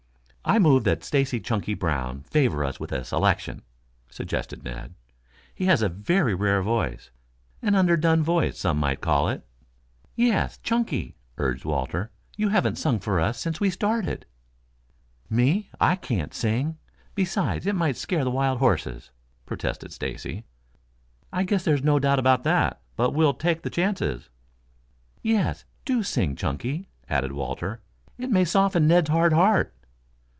"I 0.43 0.57
move 0.59 0.83
that 0.85 1.03
Stacy 1.03 1.39
Chunky 1.39 1.75
Brown 1.75 2.23
favor 2.23 2.65
us 2.65 2.79
with 2.79 2.91
a 2.91 3.05
selection," 3.05 3.61
suggested 4.09 4.63
Ned. 4.63 4.95
"He 5.53 5.65
has 5.67 5.81
a 5.83 5.87
very 5.87 6.33
rare 6.33 6.61
voice 6.63 7.09
an 7.61 7.75
underdone 7.75 8.23
voice 8.23 8.57
some 8.57 8.77
might 8.77 8.99
call 9.01 9.29
it." 9.29 9.45
"Yes, 10.15 10.57
Chunky," 10.57 11.15
urged 11.37 11.63
Walter. 11.63 12.11
"You 12.35 12.49
haven't 12.49 12.77
sung 12.77 12.99
for 12.99 13.17
us 13.19 13.39
since 13.39 13.61
we 13.61 13.69
started." 13.69 14.25
"Me? 15.29 15.69
I 15.79 15.95
can't 15.95 16.33
sing. 16.33 16.77
Besides 17.15 17.67
it 17.67 17.75
might 17.75 17.95
scare 17.95 18.23
the 18.25 18.31
wild 18.31 18.57
horses," 18.57 19.11
protested 19.45 19.93
Stacy. 19.93 20.43
"I 21.31 21.43
guess 21.43 21.63
there's 21.63 21.83
no 21.83 21.97
doubt 21.99 22.19
about 22.19 22.43
that. 22.43 22.81
But 22.97 23.11
we'll 23.13 23.35
take 23.35 23.61
the 23.61 23.69
chances." 23.69 24.29
"Yes, 25.21 25.65
do 25.85 26.01
sing, 26.03 26.35
Chunky," 26.35 26.89
added 27.07 27.31
Walter. 27.31 27.81
"It 28.17 28.31
may 28.31 28.43
soften 28.43 28.87
Ned's 28.87 29.09
hard 29.11 29.31
heart." 29.33 29.75